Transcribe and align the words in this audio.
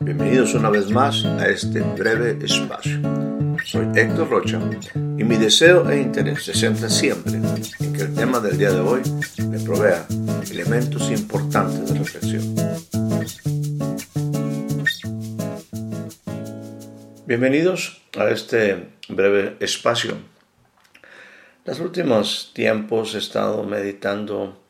Bienvenidos 0.00 0.54
una 0.54 0.70
vez 0.70 0.88
más 0.88 1.26
a 1.26 1.46
este 1.48 1.80
breve 1.80 2.38
espacio. 2.42 3.00
Soy 3.66 3.86
Héctor 3.94 4.30
Rocha 4.30 4.58
y 4.94 5.24
mi 5.24 5.36
deseo 5.36 5.90
e 5.90 6.00
interés 6.00 6.44
se 6.44 6.54
centra 6.54 6.88
siempre 6.88 7.34
en 7.34 7.92
que 7.92 8.02
el 8.02 8.14
tema 8.14 8.40
del 8.40 8.56
día 8.56 8.70
de 8.72 8.80
hoy 8.80 9.02
me 9.46 9.60
provea 9.60 10.06
elementos 10.50 11.10
importantes 11.10 11.92
de 11.92 11.98
reflexión. 11.98 12.54
Bienvenidos 17.26 18.00
a 18.16 18.30
este 18.30 18.88
breve 19.10 19.56
espacio. 19.60 20.16
Los 21.66 21.78
últimos 21.78 22.52
tiempos 22.54 23.14
he 23.14 23.18
estado 23.18 23.64
meditando 23.64 24.61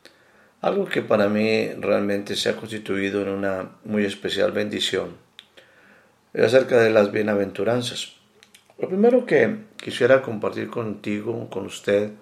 algo 0.63 0.87
que 0.87 1.03
para 1.03 1.29
mí 1.29 1.69
realmente 1.79 2.37
se 2.37 2.49
ha 2.49 2.57
constituido 2.57 3.21
en 3.23 3.29
una 3.29 3.73
muy 3.85 4.05
especial 4.05 4.53
bendición. 4.53 5.17
Es 6.33 6.45
acerca 6.45 6.79
de 6.79 6.91
las 6.91 7.11
bienaventuranzas. 7.13 8.15
Lo 8.79 8.89
primero 8.89 9.27
que 9.27 9.57
quisiera 9.77 10.23
compartir 10.23 10.69
contigo, 10.69 11.51
con 11.51 11.67
usted, 11.67 12.13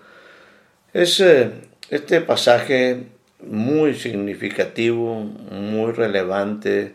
es 0.93 1.21
eh, 1.21 1.53
este 1.91 2.23
pasaje 2.23 3.07
muy 3.41 3.95
significativo, 3.95 5.21
muy 5.21 5.93
relevante, 5.93 6.95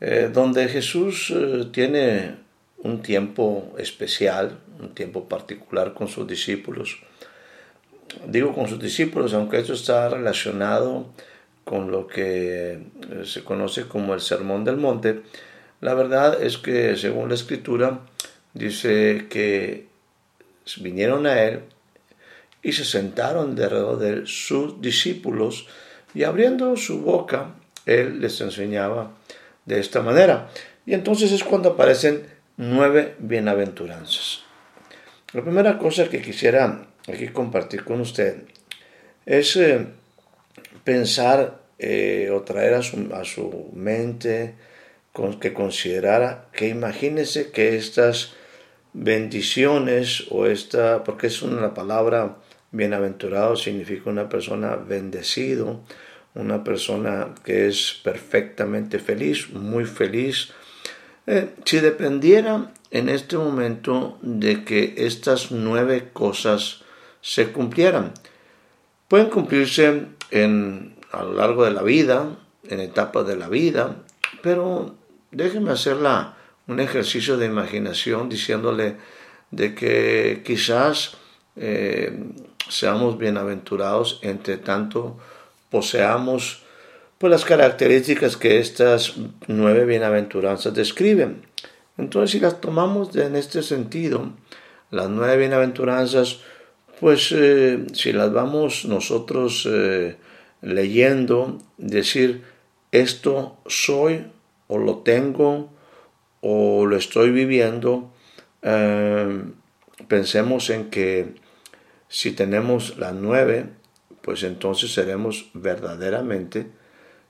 eh, 0.00 0.30
donde 0.32 0.68
Jesús 0.68 1.32
eh, 1.34 1.66
tiene 1.72 2.36
un 2.78 3.00
tiempo 3.00 3.74
especial, 3.78 4.58
un 4.78 4.94
tiempo 4.94 5.28
particular 5.28 5.94
con 5.94 6.08
sus 6.08 6.26
discípulos. 6.26 7.00
Digo 8.26 8.54
con 8.54 8.68
sus 8.68 8.80
discípulos, 8.80 9.34
aunque 9.34 9.58
esto 9.58 9.72
está 9.72 10.08
relacionado 10.08 11.06
con 11.64 11.90
lo 11.90 12.06
que 12.06 12.72
eh, 12.72 12.80
se 13.24 13.44
conoce 13.44 13.86
como 13.86 14.14
el 14.14 14.20
Sermón 14.20 14.64
del 14.64 14.76
Monte, 14.76 15.22
la 15.80 15.94
verdad 15.94 16.42
es 16.42 16.58
que 16.58 16.96
según 16.96 17.28
la 17.28 17.34
escritura 17.34 18.00
dice 18.54 19.26
que 19.28 19.86
vinieron 20.80 21.26
a 21.26 21.42
él 21.42 21.60
y 22.62 22.72
se 22.72 22.84
sentaron 22.84 23.50
alrededor 23.50 23.98
de 23.98 24.26
sus 24.26 24.80
discípulos 24.80 25.66
y 26.14 26.24
abriendo 26.24 26.76
su 26.76 27.02
boca 27.02 27.54
él 27.86 28.20
les 28.20 28.40
enseñaba 28.40 29.12
de 29.64 29.80
esta 29.80 30.02
manera. 30.02 30.48
Y 30.84 30.94
entonces 30.94 31.32
es 31.32 31.44
cuando 31.44 31.70
aparecen 31.70 32.26
nueve 32.56 33.14
bienaventuranzas. 33.18 34.40
La 35.32 35.42
primera 35.42 35.78
cosa 35.78 36.08
que 36.08 36.22
quisiera 36.22 36.87
aquí 37.08 37.28
compartir 37.28 37.84
con 37.84 38.00
usted 38.00 38.44
es 39.26 39.56
eh, 39.56 39.86
pensar 40.84 41.60
eh, 41.78 42.30
o 42.32 42.42
traer 42.42 42.74
a 42.74 42.82
su, 42.82 43.10
a 43.14 43.24
su 43.24 43.70
mente 43.74 44.54
que 45.40 45.52
considerara 45.52 46.46
que 46.52 46.68
imagínese 46.68 47.50
que 47.50 47.76
estas 47.76 48.34
bendiciones 48.92 50.26
o 50.30 50.46
esta, 50.46 51.02
porque 51.04 51.26
es 51.26 51.42
una 51.42 51.74
palabra 51.74 52.36
bienaventurado 52.70 53.56
significa 53.56 54.10
una 54.10 54.28
persona 54.28 54.76
bendecido, 54.76 55.80
una 56.34 56.62
persona 56.62 57.34
que 57.44 57.66
es 57.68 58.00
perfectamente 58.04 58.98
feliz, 58.98 59.50
muy 59.50 59.84
feliz, 59.84 60.50
eh, 61.26 61.50
si 61.64 61.80
dependiera 61.80 62.72
en 62.90 63.08
este 63.08 63.36
momento 63.36 64.18
de 64.22 64.64
que 64.64 64.94
estas 64.98 65.50
nueve 65.50 66.10
cosas 66.12 66.84
se 67.20 67.52
cumplieran, 67.52 68.12
pueden 69.08 69.28
cumplirse 69.28 70.06
en, 70.30 70.96
a 71.12 71.22
lo 71.22 71.32
largo 71.34 71.64
de 71.64 71.72
la 71.72 71.82
vida, 71.82 72.36
en 72.68 72.80
etapas 72.80 73.26
de 73.26 73.36
la 73.36 73.48
vida, 73.48 73.96
pero 74.42 74.94
déjenme 75.30 75.72
hacerla 75.72 76.36
un 76.66 76.80
ejercicio 76.80 77.36
de 77.36 77.46
imaginación 77.46 78.28
diciéndole 78.28 78.96
de 79.50 79.74
que 79.74 80.42
quizás 80.44 81.16
eh, 81.56 82.12
seamos 82.68 83.18
bienaventurados 83.18 84.20
entre 84.22 84.58
tanto 84.58 85.18
poseamos 85.70 86.62
pues 87.18 87.30
las 87.32 87.44
características 87.44 88.36
que 88.36 88.58
estas 88.58 89.14
nueve 89.48 89.84
bienaventuranzas 89.84 90.72
describen. 90.72 91.42
Entonces, 91.96 92.30
si 92.30 92.40
las 92.40 92.60
tomamos 92.60 93.14
en 93.16 93.34
este 93.34 93.62
sentido, 93.64 94.30
las 94.92 95.08
nueve 95.08 95.36
bienaventuranzas, 95.36 96.38
pues 97.00 97.32
eh, 97.32 97.86
si 97.92 98.12
las 98.12 98.32
vamos 98.32 98.84
nosotros 98.84 99.68
eh, 99.70 100.16
leyendo, 100.62 101.58
decir, 101.76 102.42
esto 102.92 103.58
soy 103.66 104.26
o 104.66 104.78
lo 104.78 104.98
tengo 104.98 105.70
o 106.40 106.86
lo 106.86 106.96
estoy 106.96 107.30
viviendo, 107.30 108.12
eh, 108.62 109.42
pensemos 110.08 110.70
en 110.70 110.90
que 110.90 111.34
si 112.08 112.32
tenemos 112.32 112.98
las 112.98 113.14
nueve, 113.14 113.66
pues 114.22 114.42
entonces 114.42 114.92
seremos 114.92 115.50
verdaderamente 115.54 116.66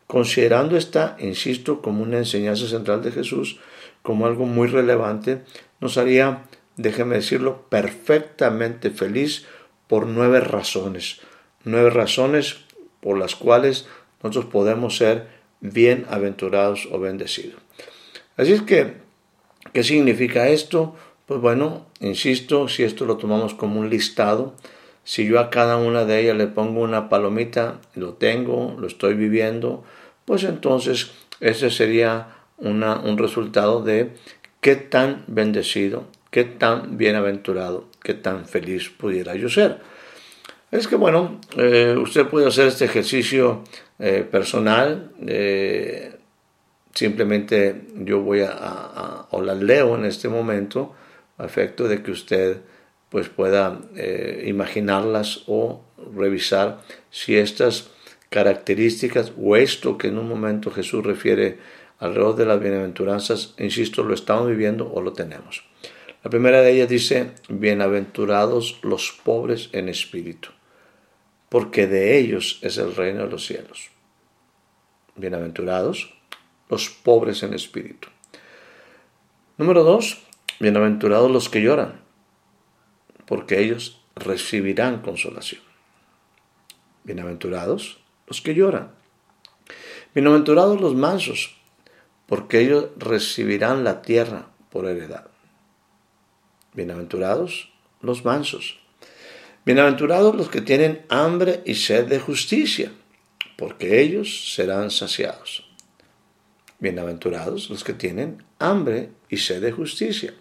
considerando 0.08 0.76
esta, 0.76 1.16
insisto, 1.20 1.82
como 1.82 2.02
una 2.02 2.16
enseñanza 2.18 2.66
central 2.66 3.02
de 3.02 3.12
Jesús, 3.12 3.60
como 4.02 4.26
algo 4.26 4.46
muy 4.46 4.66
relevante, 4.66 5.42
nos 5.80 5.98
haría, 5.98 6.44
déjeme 6.76 7.16
decirlo, 7.16 7.66
perfectamente 7.68 8.90
feliz 8.90 9.46
por 9.88 10.06
nueve 10.06 10.41
razones. 10.41 11.21
Nueve 11.65 11.91
razones 11.91 12.59
por 13.00 13.19
las 13.19 13.34
cuales 13.34 13.87
nosotros 14.22 14.47
podemos 14.47 14.97
ser 14.97 15.28
bienaventurados 15.60 16.88
o 16.93 17.00
bendecidos. 17.00 17.60
Así 18.37 18.53
es 18.53 18.62
que, 18.62 18.94
¿qué 19.72 19.82
significa 19.82 20.49
esto? 20.49 20.94
Pues 21.26 21.41
bueno, 21.41 21.87
insisto, 22.00 22.69
si 22.69 22.84
esto 22.84 23.04
lo 23.04 23.16
tomamos 23.16 23.54
como 23.54 23.81
un 23.81 23.91
listado, 23.91 24.54
si 25.04 25.26
yo 25.26 25.41
a 25.41 25.50
cada 25.50 25.76
una 25.76 26.05
de 26.05 26.20
ellas 26.20 26.37
le 26.37 26.47
pongo 26.47 26.82
una 26.82 27.09
palomita, 27.09 27.81
lo 27.94 28.15
tengo, 28.15 28.76
lo 28.78 28.87
estoy 28.87 29.15
viviendo, 29.15 29.84
pues 30.25 30.44
entonces 30.44 31.10
ese 31.41 31.70
sería 31.70 32.37
un 32.59 33.19
resultado 33.19 33.82
de 33.82 34.12
qué 34.60 34.76
tan 34.76 35.25
bendecido, 35.26 36.06
qué 36.30 36.44
tan 36.44 36.96
bienaventurado, 36.96 37.88
qué 38.02 38.14
tan 38.14 38.46
feliz 38.46 38.90
pudiera 38.90 39.34
yo 39.34 39.48
ser. 39.48 39.78
Es 40.70 40.86
que 40.86 40.96
bueno, 40.96 41.40
eh, 41.56 41.96
usted 41.98 42.26
puede 42.26 42.46
hacer 42.46 42.68
este 42.68 42.84
ejercicio 42.84 43.64
eh, 43.98 44.26
personal, 44.30 45.12
eh, 45.26 46.14
simplemente 46.92 47.86
yo 47.94 48.20
voy 48.20 48.40
a, 48.42 49.26
o 49.30 49.40
la 49.40 49.54
leo 49.54 49.96
en 49.96 50.04
este 50.04 50.28
momento, 50.28 50.94
a 51.38 51.46
efecto 51.46 51.88
de 51.88 52.02
que 52.02 52.10
usted 52.10 52.58
pues 53.08 53.30
pueda 53.30 53.80
imaginarlas 54.44 55.44
o 55.46 55.82
revisar 56.14 56.80
si 57.10 57.36
estas 57.36 57.88
características 58.28 59.32
o 59.40 59.56
esto 59.56 59.96
que 59.96 60.08
en 60.08 60.18
un 60.18 60.28
momento 60.28 60.70
Jesús 60.70 61.04
refiere 61.04 61.58
alrededor 61.98 62.36
de 62.36 62.44
las 62.44 62.60
bienaventuranzas, 62.60 63.54
insisto, 63.58 64.04
lo 64.04 64.12
estamos 64.12 64.46
viviendo 64.48 64.92
o 64.92 65.00
lo 65.00 65.14
tenemos. 65.14 65.64
La 66.24 66.30
primera 66.30 66.62
de 66.62 66.72
ellas 66.72 66.88
dice, 66.88 67.32
bienaventurados 67.48 68.80
los 68.82 69.12
pobres 69.12 69.70
en 69.72 69.88
espíritu, 69.88 70.48
porque 71.48 71.86
de 71.86 72.18
ellos 72.18 72.58
es 72.62 72.76
el 72.78 72.96
reino 72.96 73.22
de 73.22 73.30
los 73.30 73.46
cielos. 73.46 73.90
Bienaventurados 75.14 76.12
los 76.68 76.90
pobres 76.90 77.44
en 77.44 77.54
espíritu. 77.54 78.08
Número 79.58 79.84
dos, 79.84 80.20
bienaventurados 80.58 81.30
los 81.30 81.48
que 81.48 81.62
lloran, 81.62 82.00
porque 83.24 83.60
ellos 83.60 84.00
recibirán 84.16 85.02
consolación. 85.02 85.62
Bienaventurados 87.04 88.00
los 88.26 88.40
que 88.40 88.56
lloran. 88.56 88.90
Bienaventurados 90.16 90.81
los 90.81 90.96
mansos, 90.96 91.56
porque 92.26 92.58
ellos 92.58 92.88
recibirán 92.96 93.84
la 93.84 94.02
tierra 94.02 94.48
por 94.69 94.87
heredad. 94.87 95.28
Bienaventurados 96.78 97.72
los 98.02 98.25
mansos. 98.25 98.78
Bienaventurados 99.64 100.36
los 100.36 100.48
que 100.48 100.60
tienen 100.60 101.04
hambre 101.08 101.60
y 101.66 101.75
sed 101.75 102.06
de 102.06 102.20
justicia, 102.20 102.92
porque 103.56 104.00
ellos 104.00 104.54
serán 104.54 104.92
saciados. 104.92 105.69
Bienaventurados 106.78 107.69
los 107.69 107.82
que 107.82 107.94
tienen 107.94 108.44
hambre 108.60 109.10
y 109.28 109.38
sed 109.38 109.60
de 109.60 109.72
justicia. 109.72 110.34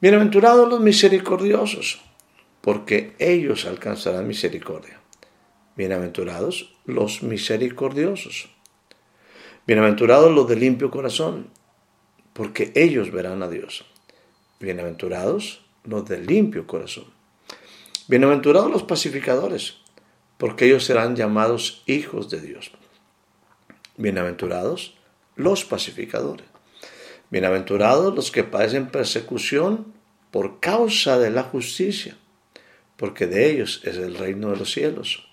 Bienaventurados 0.00 0.68
los 0.68 0.80
misericordiosos, 0.80 2.00
porque 2.60 3.14
ellos 3.20 3.66
alcanzarán 3.66 4.26
misericordia. 4.26 4.98
Bienaventurados 5.76 6.74
los 6.86 7.22
misericordiosos. 7.22 8.48
Bienaventurados 9.64 10.34
los 10.34 10.48
de 10.48 10.56
limpio 10.56 10.90
corazón, 10.90 11.50
porque 12.32 12.72
ellos 12.74 13.12
verán 13.12 13.44
a 13.44 13.48
Dios. 13.48 13.84
Bienaventurados 14.58 15.66
los 15.84 16.08
de 16.08 16.18
limpio 16.18 16.66
corazón. 16.66 17.04
Bienaventurados 18.08 18.70
los 18.70 18.84
pacificadores, 18.84 19.74
porque 20.38 20.64
ellos 20.64 20.84
serán 20.84 21.14
llamados 21.14 21.82
hijos 21.84 22.30
de 22.30 22.40
Dios. 22.40 22.70
Bienaventurados 23.98 24.96
los 25.34 25.66
pacificadores. 25.66 26.46
Bienaventurados 27.28 28.14
los 28.14 28.30
que 28.30 28.44
padecen 28.44 28.86
persecución 28.86 29.92
por 30.30 30.58
causa 30.58 31.18
de 31.18 31.30
la 31.30 31.42
justicia, 31.42 32.16
porque 32.96 33.26
de 33.26 33.50
ellos 33.50 33.82
es 33.84 33.98
el 33.98 34.16
reino 34.16 34.52
de 34.52 34.56
los 34.56 34.72
cielos. 34.72 35.28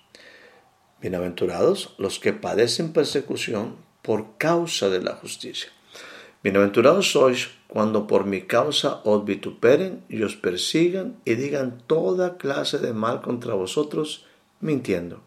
Bienaventurados 1.00 1.94
los 1.96 2.18
que 2.18 2.34
padecen 2.34 2.92
persecución 2.92 3.76
por 4.02 4.36
causa 4.36 4.90
de 4.90 5.00
la 5.00 5.14
justicia. 5.14 5.70
Bienaventurados 6.44 7.10
sois 7.10 7.48
cuando 7.68 8.06
por 8.06 8.26
mi 8.26 8.42
causa 8.42 9.00
os 9.04 9.24
vituperen 9.24 10.04
y 10.10 10.20
os 10.28 10.36
persigan 10.36 11.16
y 11.24 11.36
digan 11.40 11.80
toda 11.86 12.36
clase 12.36 12.76
de 12.76 12.92
mal 12.92 13.22
contra 13.22 13.54
vosotros, 13.54 14.26
mintiendo. 14.60 15.24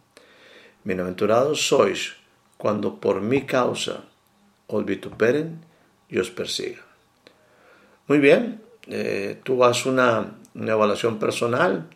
Bienaventurados 0.83 1.65
sois 1.65 2.13
cuando 2.61 3.01
por 3.01 3.21
mi 3.21 3.49
causa 3.49 4.05
os 4.67 4.85
vituperen 4.85 5.65
y 6.07 6.19
os 6.19 6.29
persigan. 6.29 6.85
Muy 8.05 8.19
bien, 8.19 8.61
eh, 8.85 9.41
tú 9.41 9.65
haz 9.65 9.87
una, 9.87 10.37
una 10.53 10.73
evaluación 10.73 11.17
personal 11.17 11.89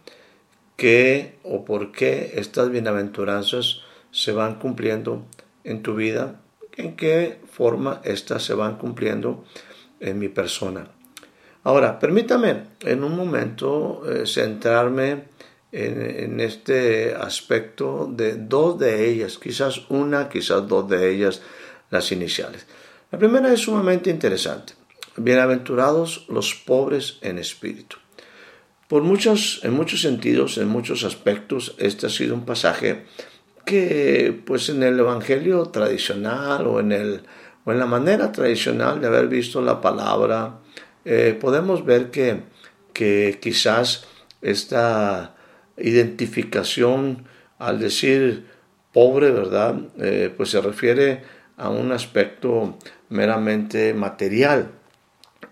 qué 0.77 1.37
o 1.43 1.63
por 1.63 1.91
qué 1.91 2.33
estas 2.41 2.71
bienaventuranzas 2.71 3.81
se 4.09 4.31
van 4.31 4.57
cumpliendo 4.57 5.27
en 5.63 5.83
tu 5.83 5.93
vida, 5.93 6.40
en 6.77 6.95
qué 6.95 7.39
forma 7.51 8.01
estas 8.03 8.43
se 8.43 8.53
van 8.53 8.77
cumpliendo 8.77 9.43
en 9.99 10.19
mi 10.19 10.29
persona. 10.29 10.87
Ahora, 11.63 11.99
permítame 11.99 12.63
en 12.81 13.03
un 13.03 13.15
momento 13.15 14.01
eh, 14.09 14.25
centrarme 14.25 15.25
en, 15.71 16.01
en, 16.01 16.39
este 16.39 17.13
aspecto 17.13 18.09
de 18.11 18.35
dos 18.35 18.79
de 18.79 19.09
ellas, 19.09 19.37
quizás 19.37 19.89
una, 19.89 20.27
quizás 20.27 20.67
dos 20.67 20.89
de 20.89 21.13
ellas, 21.13 21.41
las 21.91 22.11
iniciales. 22.11 22.65
La 23.11 23.19
primera 23.19 23.53
es 23.53 23.61
sumamente 23.61 24.09
interesante. 24.09 24.73
Bienaventurados 25.17 26.25
los 26.29 26.55
pobres 26.55 27.19
en 27.21 27.37
espíritu. 27.37 27.97
Por 28.87 29.03
muchos, 29.03 29.61
en 29.63 29.73
muchos 29.73 30.01
sentidos, 30.01 30.57
en 30.57 30.67
muchos 30.67 31.03
aspectos, 31.03 31.75
este 31.77 32.07
ha 32.07 32.09
sido 32.09 32.35
un 32.35 32.45
pasaje 32.45 33.05
que, 33.65 34.41
pues 34.45 34.69
en 34.69 34.83
el 34.83 34.99
Evangelio 34.99 35.63
tradicional 35.65 36.67
o 36.67 36.79
en, 36.79 36.91
el, 36.91 37.21
o 37.65 37.71
en 37.71 37.79
la 37.79 37.85
manera 37.85 38.31
tradicional 38.31 39.01
de 39.01 39.07
haber 39.07 39.27
visto 39.27 39.61
la 39.61 39.81
palabra, 39.81 40.59
eh, 41.05 41.37
podemos 41.39 41.85
ver 41.85 42.11
que, 42.11 42.43
que 42.93 43.39
quizás 43.41 44.05
esta 44.41 45.35
identificación 45.77 47.25
al 47.59 47.79
decir 47.79 48.45
pobre, 48.91 49.31
¿verdad? 49.31 49.75
Eh, 49.99 50.33
pues 50.35 50.49
se 50.49 50.61
refiere 50.61 51.21
a 51.57 51.69
un 51.69 51.91
aspecto 51.91 52.77
meramente 53.09 53.93
material. 53.93 54.71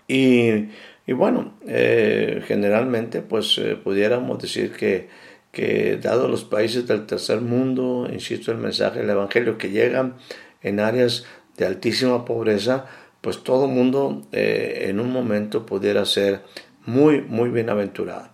Y, 0.08 0.70
bueno, 1.08 1.58
eh, 1.68 2.44
generalmente 2.48 3.22
pues 3.22 3.60
pudiéramos 3.84 4.40
decir 4.40 4.72
que, 4.72 5.10
que 5.52 5.98
dado 5.98 6.28
los 6.28 6.44
países 6.44 6.88
del 6.88 7.06
tercer 7.06 7.42
mundo, 7.42 8.08
insisto, 8.12 8.52
el 8.52 8.58
mensaje 8.58 9.00
del 9.00 9.10
Evangelio 9.10 9.58
que 9.58 9.70
llegan 9.70 10.16
en 10.62 10.80
áreas 10.80 11.26
de 11.58 11.66
altísima 11.66 12.26
pobreza, 12.26 12.86
pues 13.22 13.44
todo 13.44 13.68
mundo 13.68 14.28
eh, 14.32 14.86
en 14.88 15.00
un 15.00 15.12
momento 15.12 15.66
pudiera 15.66 16.06
ser 16.06 16.42
muy, 16.86 17.22
muy 17.22 17.50
bienaventurado. 17.50 18.30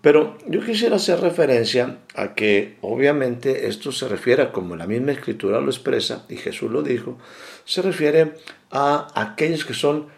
Pero 0.00 0.36
yo 0.46 0.62
quisiera 0.62 0.96
hacer 0.96 1.20
referencia 1.20 2.00
a 2.14 2.34
que 2.34 2.76
obviamente 2.82 3.68
esto 3.68 3.90
se 3.90 4.06
refiere, 4.06 4.52
como 4.52 4.76
la 4.76 4.86
misma 4.86 5.12
escritura 5.12 5.60
lo 5.60 5.70
expresa, 5.70 6.26
y 6.28 6.36
Jesús 6.36 6.70
lo 6.70 6.82
dijo, 6.82 7.18
se 7.64 7.80
refiere 7.80 8.34
a 8.70 9.08
aquellos 9.14 9.64
que 9.64 9.72
son 9.72 10.08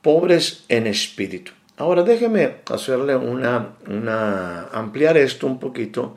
pobres 0.00 0.64
en 0.68 0.86
espíritu. 0.86 1.52
Ahora 1.76 2.04
déjeme 2.04 2.56
hacerle 2.70 3.16
una, 3.16 3.76
una, 3.88 4.68
ampliar 4.68 5.16
esto 5.16 5.46
un 5.46 5.58
poquito 5.58 6.16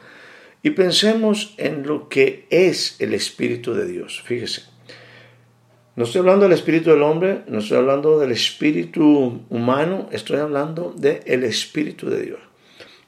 y 0.62 0.72
pensemos 0.72 1.56
en 1.58 1.88
lo 1.88 2.10
que 2.10 2.46
es 2.50 2.96
el 3.00 3.14
Espíritu 3.14 3.74
de 3.74 3.88
Dios. 3.88 4.22
Fíjese, 4.24 4.64
no 5.96 6.04
estoy 6.04 6.20
hablando 6.20 6.44
del 6.44 6.54
Espíritu 6.54 6.92
del 6.92 7.02
hombre, 7.02 7.42
no 7.48 7.58
estoy 7.58 7.78
hablando 7.78 8.20
del 8.20 8.32
Espíritu 8.32 9.42
humano, 9.50 10.08
estoy 10.12 10.38
hablando 10.38 10.94
del 10.96 11.44
Espíritu 11.44 12.08
de 12.08 12.22
Dios. 12.22 12.40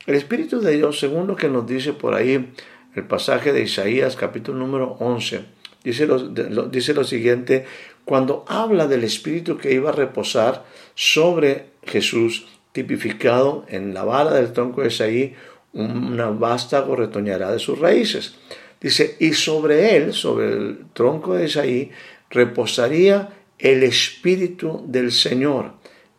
El 0.07 0.15
Espíritu 0.15 0.59
de 0.59 0.75
Dios, 0.75 0.99
según 0.99 1.27
lo 1.27 1.35
que 1.35 1.49
nos 1.49 1.67
dice 1.67 1.93
por 1.93 2.15
ahí 2.15 2.51
el 2.95 3.03
pasaje 3.05 3.53
de 3.53 3.61
Isaías 3.61 4.15
capítulo 4.15 4.57
número 4.57 4.97
11, 4.99 5.45
dice 5.83 6.07
lo, 6.07 6.17
dice 6.17 6.95
lo 6.95 7.03
siguiente, 7.03 7.65
cuando 8.09 8.43
habla 8.47 8.87
del 8.87 9.03
Espíritu 9.03 9.59
que 9.59 9.71
iba 9.71 9.91
a 9.91 9.93
reposar 9.93 10.65
sobre 10.95 11.65
Jesús, 11.85 12.47
tipificado 12.71 13.65
en 13.67 13.93
la 13.93 14.03
vara 14.03 14.33
del 14.33 14.51
tronco 14.51 14.81
de 14.81 14.87
Isaí, 14.87 15.35
una 15.73 16.31
vasta 16.31 16.83
retoñará 16.83 17.51
de 17.51 17.59
sus 17.59 17.77
raíces. 17.77 18.33
Dice, 18.81 19.15
y 19.19 19.33
sobre 19.33 19.95
él, 19.95 20.15
sobre 20.15 20.53
el 20.53 20.85
tronco 20.93 21.35
de 21.35 21.45
Isaí, 21.45 21.91
reposaría 22.31 23.29
el 23.59 23.83
Espíritu 23.83 24.83
del 24.87 25.11
Señor, 25.11 25.73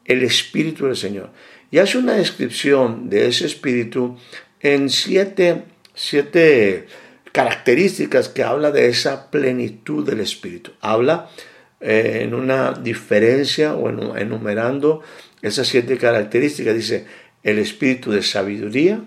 el 0.05 0.23
Espíritu 0.23 0.87
del 0.87 0.97
Señor 0.97 1.31
y 1.73 1.79
hace 1.79 1.99
una 1.99 2.15
descripción 2.15 3.11
de 3.11 3.27
ese 3.27 3.47
espíritu 3.47 4.17
en 4.61 4.91
siete, 4.91 5.65
siete 5.93 6.87
características 7.33 8.29
que 8.29 8.45
habla 8.45 8.71
de 8.71 8.89
esa 8.89 9.29
plenitud 9.33 10.07
del 10.07 10.21
espíritu. 10.21 10.71
Habla 10.81 11.31
eh, 11.81 12.21
en 12.23 12.35
una 12.35 12.73
diferencia 12.73 13.75
o 13.75 13.89
enumerando 14.17 15.03
esas 15.43 15.69
siete 15.69 15.97
características. 15.97 16.75
Dice 16.75 17.07
el 17.43 17.59
espíritu 17.59 18.11
de 18.11 18.23
sabiduría 18.23 19.03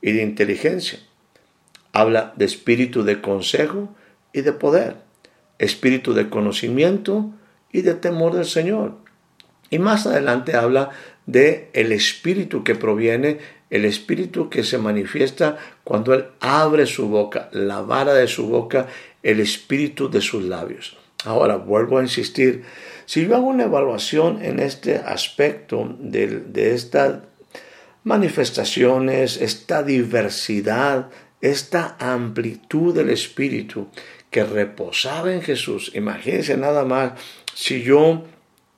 y 0.00 0.12
de 0.12 0.22
inteligencia. 0.22 0.98
Habla 1.92 2.34
de 2.36 2.44
espíritu 2.44 3.04
de 3.04 3.20
consejo 3.20 3.94
y 4.32 4.40
de 4.40 4.52
poder. 4.52 4.96
Espíritu 5.58 6.14
de 6.14 6.28
conocimiento 6.28 7.30
y 7.72 7.82
de 7.82 7.94
temor 7.94 8.34
del 8.34 8.44
Señor. 8.44 8.96
Y 9.70 9.78
más 9.78 10.06
adelante 10.06 10.56
habla 10.56 10.90
de 11.26 11.70
el 11.72 11.92
espíritu 11.92 12.62
que 12.62 12.74
proviene, 12.74 13.38
el 13.70 13.84
espíritu 13.84 14.48
que 14.48 14.62
se 14.62 14.78
manifiesta 14.78 15.58
cuando 15.82 16.14
Él 16.14 16.26
abre 16.40 16.86
su 16.86 17.08
boca, 17.08 17.48
la 17.52 17.80
vara 17.80 18.14
de 18.14 18.28
su 18.28 18.46
boca, 18.46 18.88
el 19.22 19.40
espíritu 19.40 20.08
de 20.08 20.20
sus 20.20 20.44
labios. 20.44 20.96
Ahora, 21.24 21.56
vuelvo 21.56 21.98
a 21.98 22.02
insistir, 22.02 22.64
si 23.06 23.26
yo 23.26 23.36
hago 23.36 23.46
una 23.46 23.64
evaluación 23.64 24.44
en 24.44 24.60
este 24.60 24.96
aspecto 24.96 25.96
de, 25.98 26.74
estas 26.74 27.20
manifestaciones, 28.04 29.40
esta 29.40 29.82
diversidad, 29.82 31.08
esta 31.40 31.96
amplitud 31.98 32.94
del 32.94 33.10
espíritu 33.10 33.88
que 34.30 34.44
reposaba 34.44 35.32
en 35.32 35.42
Jesús, 35.42 35.92
imagínense 35.94 36.56
nada 36.56 36.84
más 36.84 37.12
si 37.54 37.82
yo 37.82 38.24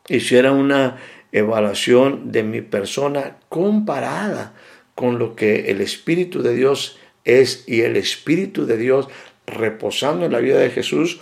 hiciera 0.08 0.52
una 0.52 0.96
evaluación 1.32 2.32
de 2.32 2.42
mi 2.42 2.62
persona 2.62 3.36
comparada 3.48 4.54
con 4.94 5.18
lo 5.18 5.36
que 5.36 5.70
el 5.70 5.80
Espíritu 5.80 6.42
de 6.42 6.54
Dios 6.54 6.98
es 7.24 7.64
y 7.66 7.82
el 7.82 7.96
Espíritu 7.96 8.66
de 8.66 8.76
Dios 8.76 9.08
reposando 9.46 10.26
en 10.26 10.32
la 10.32 10.40
vida 10.40 10.58
de 10.58 10.70
Jesús, 10.70 11.20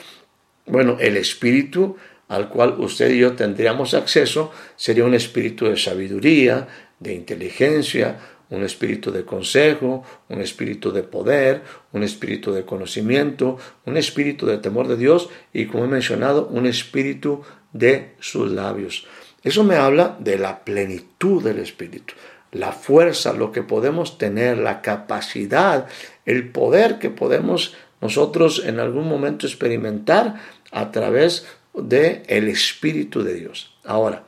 bueno, 0.66 0.96
el 1.00 1.16
Espíritu 1.16 1.96
al 2.28 2.49
cual 2.49 2.75
usted 2.78 3.11
y 3.11 3.18
yo 3.18 3.35
tendríamos 3.35 3.94
acceso 3.94 4.50
sería 4.75 5.04
un 5.04 5.14
espíritu 5.14 5.66
de 5.66 5.76
sabiduría, 5.76 6.66
de 6.99 7.14
inteligencia, 7.14 8.18
un 8.50 8.62
espíritu 8.62 9.11
de 9.11 9.25
consejo, 9.25 10.04
un 10.28 10.40
espíritu 10.40 10.92
de 10.92 11.02
poder, 11.02 11.62
un 11.92 12.02
espíritu 12.02 12.52
de 12.52 12.64
conocimiento, 12.64 13.58
un 13.85 13.96
espíritu 13.96 14.46
de 14.46 14.58
temor 14.58 14.87
de 14.88 14.96
Dios 14.96 15.28
y, 15.52 15.66
como 15.66 15.85
he 15.85 15.88
mencionado, 15.88 16.46
un 16.46 16.66
espíritu 16.66 17.42
de 17.73 18.14
sus 18.20 18.50
labios. 18.50 19.06
Eso 19.42 19.64
me 19.64 19.76
habla 19.76 20.16
de 20.20 20.38
la 20.38 20.64
plenitud 20.64 21.42
del 21.42 21.58
Espíritu, 21.58 22.14
la 22.52 22.73
fuerza, 22.73 23.32
lo 23.32 23.52
que 23.52 23.62
podemos 23.62 24.18
tener, 24.18 24.58
la 24.58 24.80
capacidad, 24.80 25.87
el 26.25 26.49
poder 26.49 26.99
que 26.99 27.11
podemos 27.11 27.75
nosotros 28.00 28.62
en 28.64 28.78
algún 28.80 29.08
momento 29.08 29.46
experimentar 29.46 30.37
a 30.76 30.92
través 30.92 31.47
del 31.73 32.23
el 32.26 32.49
Espíritu 32.49 33.23
de 33.23 33.35
Dios. 33.35 33.75
Ahora, 33.85 34.26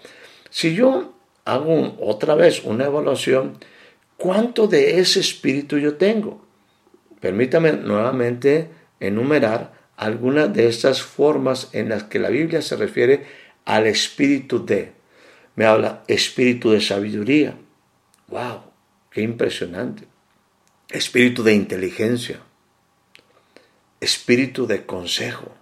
si 0.51 0.75
yo 0.75 1.15
hago 1.45 1.97
otra 2.01 2.35
vez 2.35 2.65
una 2.65 2.87
evaluación, 2.87 3.59
¿cuánto 4.17 4.67
de 4.67 4.99
ese 4.99 5.21
Espíritu 5.21 5.79
yo 5.79 5.97
tengo? 5.97 6.45
Permítame 7.21 7.73
nuevamente 7.73 8.71
enumerar 8.99 9.73
algunas 9.97 10.53
de 10.55 10.69
estas 10.69 11.03
formas 11.03 11.69
en 11.73 11.91
las 11.91 12.05
que 12.05 12.19
la 12.19 12.31
Biblia 12.31 12.63
se 12.63 12.77
refiere 12.77 13.27
al 13.65 13.87
Espíritu 13.87 14.65
de 14.65 14.99
me 15.59 15.65
habla 15.65 16.05
espíritu 16.07 16.71
de 16.71 16.81
sabiduría. 16.81 17.59
¡Wow! 18.29 18.61
¡Qué 19.11 19.23
impresionante! 19.23 20.05
Espíritu 20.89 21.43
de 21.43 21.53
inteligencia. 21.53 22.39
Espíritu 24.01 24.69
de 24.69 24.87
consejo. 24.87 25.58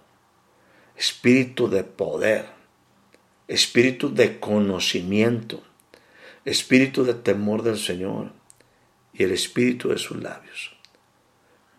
Espíritu 0.97 1.69
de 1.69 1.83
poder, 1.83 2.45
espíritu 3.47 4.13
de 4.13 4.39
conocimiento, 4.39 5.63
espíritu 6.43 7.03
de 7.03 7.13
temor 7.13 7.61
del 7.63 7.77
Señor 7.77 8.31
y 9.13 9.23
el 9.23 9.31
espíritu 9.31 9.89
de 9.89 9.97
sus 9.97 10.21
labios. 10.21 10.75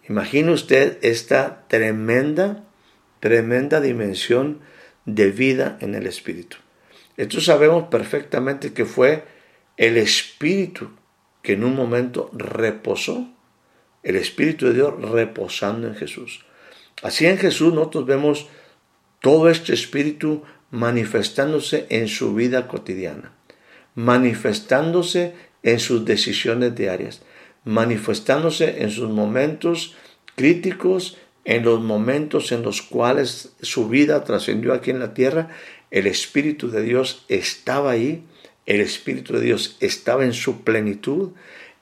Imagine 0.09 0.53
usted 0.53 0.99
esta 1.03 1.67
tremenda, 1.69 2.65
tremenda 3.21 3.81
dimensión 3.81 4.61
de 5.05 5.31
vida 5.31 5.79
en 5.81 5.95
el 5.95 6.07
espíritu. 6.07 6.57
Esto 7.17 7.41
sabemos 7.41 7.89
perfectamente 7.89 8.73
que 8.73 8.85
fue 8.85 9.25
el 9.77 9.97
espíritu 9.97 10.91
que 11.43 11.55
en 11.55 11.65
un 11.65 11.75
momento 11.75 12.31
reposó, 12.33 13.29
el 14.03 14.17
espíritu 14.17 14.67
de 14.67 14.75
Dios 14.75 14.95
reposando 15.11 15.89
en 15.89 15.95
Jesús. 15.95 16.45
Así 17.03 17.27
en 17.27 17.39
Jesús 17.39 17.75
nosotros 17.75 18.07
vemos 18.07 18.49
todo 19.21 19.49
este 19.49 19.75
espíritu 19.75 20.43
manifestándose 20.71 21.87
en 21.91 22.09
su 22.09 22.35
vida 22.35 22.69
cotidiana, 22.69 23.33
manifestándose 23.95 25.35
en 25.63 25.81
sus 25.81 26.05
decisiones 26.05 26.75
diarias, 26.75 27.23
manifestándose 27.65 28.83
en 28.83 28.91
sus 28.91 29.11
momentos 29.11 29.97
críticos, 30.37 31.17
en 31.45 31.65
los 31.65 31.81
momentos 31.81 32.53
en 32.53 32.63
los 32.63 32.83
cuales 32.83 33.55
su 33.63 33.89
vida 33.89 34.23
trascendió 34.25 34.75
aquí 34.75 34.91
en 34.91 35.01
la 35.01 35.15
tierra, 35.15 35.49
el 35.91 36.07
Espíritu 36.07 36.71
de 36.71 36.83
Dios 36.83 37.25
estaba 37.29 37.93
ahí, 37.93 38.25
el 38.67 38.81
Espíritu 38.81 39.33
de 39.33 39.41
Dios 39.41 39.77
estaba 39.81 40.25
en 40.25 40.35
su 40.35 40.63
plenitud, 40.63 41.31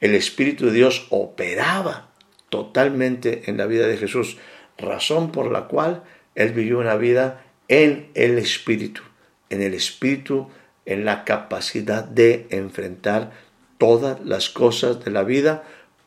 el 0.01 0.15
Espíritu 0.15 0.67
de 0.67 0.73
Dios 0.73 1.07
operaba 1.11 2.11
totalmente 2.49 3.43
en 3.47 3.57
la 3.57 3.67
vida 3.67 3.89
de 3.89 3.97
Jesús, 3.97 4.39
razón 4.79 5.33
por 5.33 5.51
la 5.51 5.63
cual 5.63 6.05
él 6.37 6.53
vivió 6.53 6.79
una 6.79 6.95
vida 6.95 7.45
en 7.67 8.11
el 8.15 8.39
Espíritu, 8.39 9.03
en 9.51 9.63
el 9.63 9.75
Espíritu, 9.75 10.49
en 10.85 11.05
la 11.05 11.25
capacidad 11.25 12.05
de 12.05 12.47
enfrentar 12.51 13.33
todas 13.79 14.25
las 14.25 14.49
cosas 14.49 15.05
de 15.05 15.11
la 15.11 15.25
vida, 15.25 15.65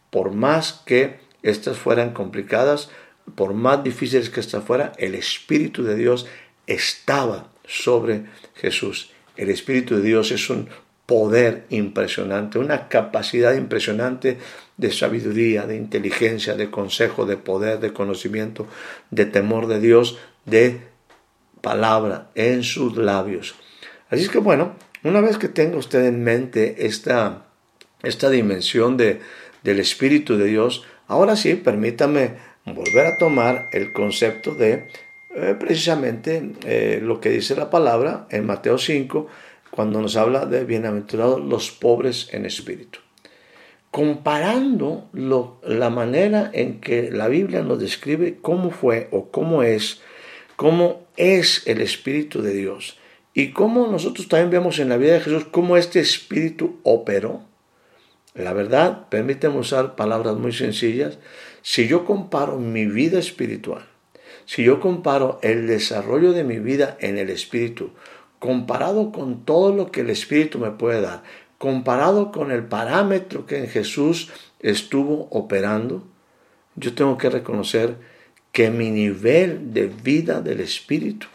por 0.09 0.31
más 0.31 0.81
que 0.85 1.19
éstas 1.43 1.77
fueran 1.77 2.13
complicadas, 2.13 2.89
por 3.35 3.53
más 3.53 3.83
difíciles 3.83 4.29
que 4.29 4.39
éstas 4.39 4.63
fueran, 4.63 4.93
el 4.97 5.15
Espíritu 5.15 5.83
de 5.83 5.95
Dios 5.95 6.27
estaba 6.67 7.49
sobre 7.67 8.25
Jesús. 8.55 9.11
El 9.35 9.49
Espíritu 9.49 9.97
de 9.97 10.01
Dios 10.01 10.31
es 10.31 10.49
un 10.49 10.69
poder 11.09 11.65
impresionante, 11.71 12.59
una 12.59 12.87
capacidad 12.87 13.55
impresionante 13.55 14.37
de 14.77 14.91
sabiduría, 14.91 15.65
de 15.65 15.75
inteligencia, 15.75 16.53
de 16.53 16.69
consejo, 16.69 17.25
de 17.25 17.35
poder, 17.35 17.79
de 17.79 17.93
conocimiento, 17.93 18.67
de 19.09 19.25
temor 19.25 19.65
de 19.65 19.79
Dios, 19.79 20.19
de 20.45 20.81
palabra 21.61 22.29
en 22.35 22.61
sus 22.61 22.95
labios. 22.95 23.55
Así 24.11 24.21
es 24.21 24.29
que 24.29 24.37
bueno, 24.37 24.75
una 25.03 25.19
vez 25.19 25.39
que 25.39 25.47
tenga 25.47 25.77
usted 25.77 26.05
en 26.05 26.23
mente 26.23 26.85
esta, 26.85 27.47
esta 28.03 28.29
dimensión 28.29 28.95
de, 28.95 29.19
del 29.63 29.79
Espíritu 29.79 30.37
de 30.37 30.45
Dios, 30.45 30.85
ahora 31.07 31.35
sí, 31.35 31.55
permítame 31.55 32.35
volver 32.65 33.07
a 33.07 33.17
tomar 33.17 33.67
el 33.71 33.93
concepto 33.93 34.53
de 34.53 34.89
eh, 35.35 35.55
precisamente 35.59 36.51
eh, 36.65 36.99
lo 37.01 37.19
que 37.19 37.31
dice 37.31 37.55
la 37.55 37.71
palabra 37.71 38.27
en 38.29 38.45
Mateo 38.45 38.77
5, 38.77 39.27
cuando 39.71 40.01
nos 40.01 40.15
habla 40.15 40.45
de 40.45 40.65
bienaventurados 40.65 41.41
los 41.41 41.71
pobres 41.71 42.29
en 42.33 42.45
espíritu 42.45 42.99
comparando 43.91 45.09
la 45.13 45.89
manera 45.89 46.51
en 46.53 46.79
que 46.79 47.11
la 47.11 47.27
Biblia 47.27 47.61
nos 47.61 47.79
describe 47.79 48.37
cómo 48.41 48.71
fue 48.71 49.07
o 49.11 49.29
cómo 49.31 49.63
es, 49.63 50.01
cómo 50.55 51.07
es 51.17 51.63
el 51.65 51.81
Espíritu 51.81 52.41
de 52.41 52.53
Dios 52.53 52.97
y 53.33 53.51
cómo 53.51 53.87
nosotros 53.87 54.27
también 54.27 54.51
vemos 54.51 54.79
en 54.79 54.89
la 54.89 54.97
vida 54.97 55.13
de 55.13 55.21
Jesús 55.21 55.45
cómo 55.49 55.77
este 55.77 55.99
Espíritu 55.99 56.79
operó. 56.83 57.41
La 58.35 58.53
verdad, 58.53 59.09
permíteme 59.09 59.57
usar 59.57 59.95
palabras 59.95 60.35
muy 60.35 60.53
sencillas, 60.53 61.17
si 61.61 61.87
yo 61.87 62.05
comparo 62.05 62.59
mi 62.59 62.85
vida 62.85 63.19
espiritual, 63.19 63.85
si 64.45 64.63
yo 64.63 64.79
comparo 64.79 65.39
el 65.41 65.67
desarrollo 65.67 66.31
de 66.31 66.43
mi 66.43 66.59
vida 66.59 66.95
en 67.01 67.17
el 67.17 67.29
Espíritu, 67.31 67.91
comparado 68.39 69.11
con 69.11 69.45
todo 69.45 69.75
lo 69.75 69.91
que 69.91 70.01
el 70.01 70.09
Espíritu 70.09 70.59
me 70.59 70.71
puede 70.71 71.01
dar, 71.01 71.23
comparado 71.57 72.31
con 72.31 72.51
el 72.51 72.63
parámetro 72.63 73.45
que 73.45 73.57
en 73.57 73.67
Jesús 73.67 74.31
estuvo 74.59 75.27
operando, 75.29 76.03
yo 76.75 76.93
tengo 76.93 77.17
que 77.17 77.29
reconocer 77.29 77.97
que 78.51 78.71
mi 78.71 78.89
nivel 78.89 79.73
de 79.73 79.87
vida 79.87 80.41
del 80.41 80.61
Espíritu, 80.61 81.27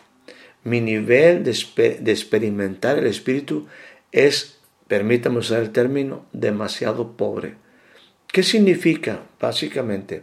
mi 0.64 0.80
nivel 0.80 1.44
de, 1.44 1.50
experimentar 2.11 2.99
el 2.99 3.06
Espíritu 3.06 3.66
es, 4.12 4.58
permítame 4.88 5.38
usar 5.38 5.62
el 5.62 5.70
término, 5.70 6.25
demasiado 6.32 7.16
pobre. 7.16 7.56
¿Qué 8.28 8.42
significa, 8.42 9.20
básicamente, 9.38 10.23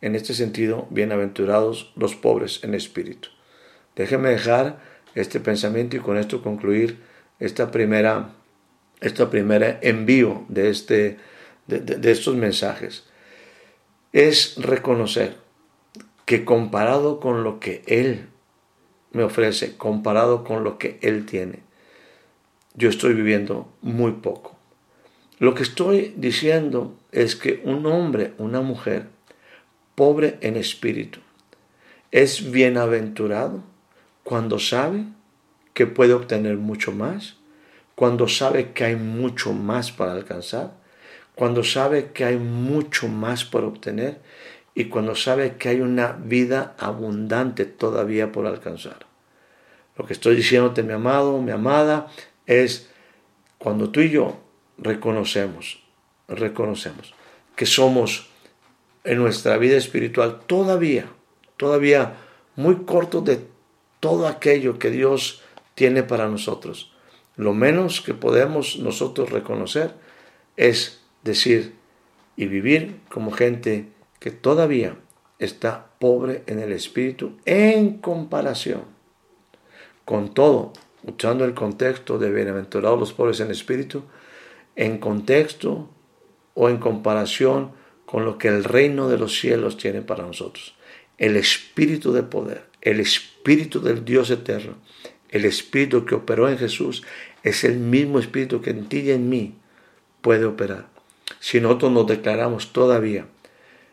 en 0.00 0.16
este 0.16 0.34
sentido, 0.34 0.88
bienaventurados 0.90 1.92
los 1.96 2.14
pobres 2.14 2.60
en 2.64 2.74
espíritu? 2.74 3.28
Déjeme 3.94 4.28
dejar 4.28 4.78
este 5.16 5.40
pensamiento 5.40 5.96
y 5.96 6.00
con 6.00 6.16
esto 6.16 6.42
concluir 6.42 7.00
esta 7.40 7.72
primera 7.72 8.30
este 9.00 9.26
primer 9.26 9.78
envío 9.82 10.44
de, 10.48 10.70
este, 10.70 11.18
de, 11.66 12.10
estos 12.10 12.34
mensajes, 12.34 13.04
es 14.12 14.56
reconocer 14.56 15.36
que 16.24 16.44
comparado 16.44 17.20
con 17.20 17.44
lo 17.44 17.60
que 17.60 17.82
Él 17.86 18.26
me 19.12 19.22
ofrece, 19.22 19.76
comparado 19.76 20.44
con 20.44 20.64
lo 20.64 20.78
que 20.78 20.98
Él 21.02 21.26
tiene, 21.26 21.60
yo 22.74 22.88
estoy 22.88 23.14
viviendo 23.14 23.72
muy 23.80 24.12
poco. 24.12 24.56
Lo 25.38 25.54
que 25.54 25.62
estoy 25.62 26.14
diciendo 26.16 26.96
es 27.12 27.36
que 27.36 27.60
un 27.64 27.86
hombre, 27.86 28.32
una 28.38 28.62
mujer, 28.62 29.08
pobre 29.94 30.38
en 30.40 30.56
espíritu, 30.56 31.20
es 32.10 32.50
bienaventurado 32.50 33.62
cuando 34.26 34.58
sabe 34.58 35.04
que 35.72 35.86
puede 35.86 36.12
obtener 36.12 36.56
mucho 36.56 36.90
más 36.90 37.36
cuando 37.96 38.28
sabe 38.28 38.72
que 38.72 38.84
hay 38.84 38.96
mucho 38.96 39.52
más 39.54 39.90
para 39.90 40.12
alcanzar, 40.12 40.74
cuando 41.34 41.64
sabe 41.64 42.12
que 42.12 42.24
hay 42.24 42.36
mucho 42.36 43.08
más 43.08 43.44
por 43.44 43.64
obtener 43.64 44.20
y 44.74 44.84
cuando 44.84 45.14
sabe 45.14 45.56
que 45.56 45.70
hay 45.70 45.80
una 45.80 46.12
vida 46.12 46.76
abundante 46.78 47.64
todavía 47.64 48.32
por 48.32 48.46
alcanzar. 48.46 49.06
Lo 49.96 50.04
que 50.04 50.12
estoy 50.12 50.36
diciéndote, 50.36 50.82
mi 50.82 50.92
amado, 50.92 51.40
mi 51.40 51.52
amada, 51.52 52.08
es 52.44 52.90
cuando 53.56 53.88
tú 53.88 54.00
y 54.00 54.10
yo 54.10 54.40
reconocemos, 54.76 55.82
reconocemos 56.28 57.14
que 57.56 57.64
somos 57.64 58.28
en 59.04 59.16
nuestra 59.16 59.56
vida 59.56 59.78
espiritual 59.78 60.40
todavía, 60.46 61.06
todavía 61.56 62.16
muy 62.56 62.84
cortos 62.84 63.24
de 63.24 63.55
todo 64.00 64.26
aquello 64.26 64.78
que 64.78 64.90
Dios 64.90 65.42
tiene 65.74 66.02
para 66.02 66.28
nosotros 66.28 66.92
lo 67.36 67.52
menos 67.52 68.00
que 68.00 68.14
podemos 68.14 68.78
nosotros 68.78 69.30
reconocer 69.30 69.94
es 70.56 71.00
decir 71.22 71.74
y 72.36 72.46
vivir 72.46 73.00
como 73.10 73.30
gente 73.30 73.88
que 74.18 74.30
todavía 74.30 74.96
está 75.38 75.90
pobre 75.98 76.42
en 76.46 76.60
el 76.60 76.72
espíritu 76.72 77.36
en 77.44 77.98
comparación 77.98 78.96
con 80.06 80.32
todo, 80.32 80.72
usando 81.02 81.44
el 81.44 81.52
contexto 81.52 82.18
de 82.18 82.30
bienaventurados 82.30 82.98
los 82.98 83.12
pobres 83.12 83.40
en 83.40 83.50
espíritu, 83.50 84.04
en 84.76 84.98
contexto 84.98 85.90
o 86.54 86.68
en 86.68 86.78
comparación 86.78 87.72
con 88.06 88.24
lo 88.24 88.38
que 88.38 88.46
el 88.48 88.62
reino 88.62 89.08
de 89.08 89.18
los 89.18 89.36
cielos 89.36 89.76
tiene 89.76 90.02
para 90.02 90.24
nosotros. 90.24 90.76
El 91.18 91.36
espíritu 91.36 92.12
de 92.12 92.22
poder, 92.22 92.66
el 92.86 93.00
espíritu 93.00 93.80
del 93.80 94.04
Dios 94.04 94.30
eterno, 94.30 94.76
el 95.28 95.44
espíritu 95.44 96.04
que 96.04 96.14
operó 96.14 96.48
en 96.48 96.56
Jesús 96.56 97.02
es 97.42 97.64
el 97.64 97.78
mismo 97.78 98.20
espíritu 98.20 98.62
que 98.62 98.70
en 98.70 98.88
ti 98.88 99.00
y 99.00 99.10
en 99.10 99.28
mí 99.28 99.56
puede 100.20 100.44
operar. 100.44 100.86
Si 101.40 101.60
nosotros 101.60 101.90
nos 101.90 102.06
declaramos 102.06 102.72
todavía 102.72 103.26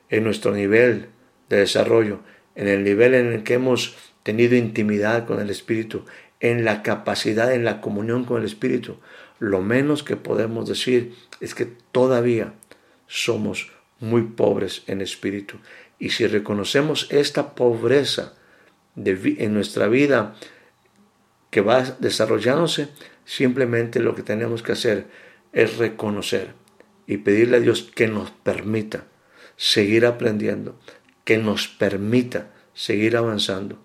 en 0.09 0.23
nuestro 0.23 0.53
nivel 0.53 1.07
de 1.49 1.57
desarrollo, 1.57 2.19
en 2.53 2.67
el 2.67 2.83
nivel 2.83 3.15
en 3.15 3.33
el 3.33 3.43
que 3.43 3.55
hemos 3.55 3.95
tenido 4.21 4.55
intimidad 4.55 5.25
con 5.25 5.39
el 5.39 5.49
Espíritu, 5.49 6.05
en 6.39 6.63
la 6.63 6.83
capacidad, 6.83 7.51
en 7.51 7.65
la 7.65 7.81
comunión 7.81 8.25
con 8.25 8.41
el 8.41 8.45
Espíritu, 8.45 8.97
lo 9.39 9.61
menos 9.61 10.03
que 10.03 10.17
podemos 10.17 10.69
decir 10.69 11.15
es 11.41 11.55
que 11.55 11.67
todavía 11.91 12.53
somos 13.07 13.71
muy 13.99 14.21
pobres 14.21 14.83
en 14.85 15.01
espíritu. 15.01 15.57
Y 15.97 16.11
si 16.11 16.27
reconocemos 16.27 17.07
esta 17.09 17.55
pobreza 17.55 18.33
en 18.95 19.53
nuestra 19.53 19.87
vida 19.87 20.35
que 21.49 21.61
va 21.61 21.81
desarrollándose, 21.99 22.89
simplemente 23.25 23.99
lo 23.99 24.15
que 24.15 24.23
tenemos 24.23 24.63
que 24.63 24.73
hacer 24.73 25.07
es 25.51 25.77
reconocer 25.77 26.53
y 27.05 27.17
pedirle 27.17 27.57
a 27.57 27.59
Dios 27.59 27.83
que 27.83 28.07
nos 28.07 28.31
permita 28.31 29.05
seguir 29.55 30.05
aprendiendo, 30.05 30.79
que 31.25 31.37
nos 31.37 31.67
permita 31.67 32.51
seguir 32.73 33.17
avanzando, 33.17 33.77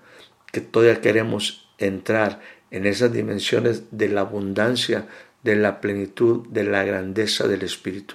que 0.52 0.60
todavía 0.60 1.00
queremos 1.00 1.70
entrar 1.78 2.40
en 2.70 2.86
esas 2.86 3.12
dimensiones 3.12 3.84
de 3.90 4.08
la 4.08 4.22
abundancia, 4.22 5.06
de 5.42 5.56
la 5.56 5.80
plenitud, 5.80 6.46
de 6.48 6.64
la 6.64 6.84
grandeza 6.84 7.46
del 7.46 7.62
Espíritu. 7.62 8.14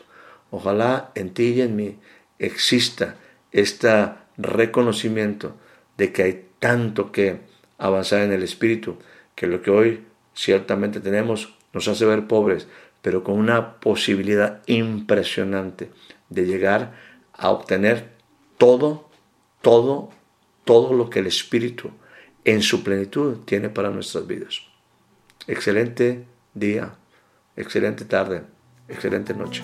Ojalá 0.51 1.11
en 1.15 1.33
ti 1.33 1.53
y 1.53 1.61
en 1.61 1.75
mí 1.75 1.99
exista 2.39 3.15
este 3.51 4.09
reconocimiento 4.37 5.55
de 5.97 6.11
que 6.11 6.23
hay 6.23 6.45
tanto 6.63 7.11
que 7.11 7.41
avanzar 7.77 8.21
en 8.21 8.31
el 8.31 8.41
Espíritu, 8.41 8.95
que 9.35 9.47
lo 9.47 9.61
que 9.61 9.69
hoy 9.69 10.05
ciertamente 10.33 11.01
tenemos 11.01 11.55
nos 11.73 11.89
hace 11.89 12.05
ver 12.05 12.25
pobres, 12.25 12.69
pero 13.01 13.21
con 13.21 13.37
una 13.37 13.81
posibilidad 13.81 14.61
impresionante 14.65 15.89
de 16.29 16.45
llegar 16.45 16.93
a 17.33 17.49
obtener 17.49 18.11
todo, 18.57 19.09
todo, 19.61 20.11
todo 20.63 20.93
lo 20.93 21.09
que 21.09 21.19
el 21.19 21.27
Espíritu 21.27 21.91
en 22.45 22.61
su 22.61 22.81
plenitud 22.81 23.39
tiene 23.43 23.67
para 23.67 23.89
nuestras 23.89 24.25
vidas. 24.25 24.61
Excelente 25.47 26.23
día, 26.53 26.95
excelente 27.57 28.05
tarde, 28.05 28.43
excelente 28.87 29.33
noche. 29.33 29.63